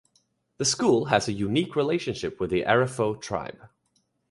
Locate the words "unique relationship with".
1.31-2.49